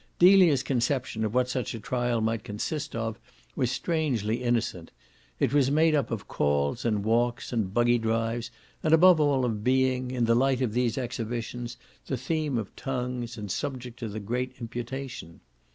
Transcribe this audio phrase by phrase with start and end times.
[0.17, 3.19] Delia's conception of what such a trial might consist of
[3.55, 4.89] was strangely innocent:
[5.39, 8.49] it was made up of calls and walks and buggy drives,
[8.81, 11.77] and above all of being, in the light of these exhibitions,
[12.07, 15.39] the theme of tongues and subject to the great imputation.